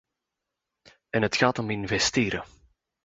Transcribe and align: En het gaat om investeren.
En 1.09 1.21
het 1.21 1.35
gaat 1.35 1.59
om 1.59 1.69
investeren. 1.69 2.43